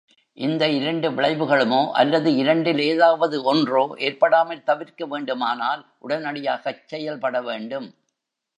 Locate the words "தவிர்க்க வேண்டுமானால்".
4.63-5.83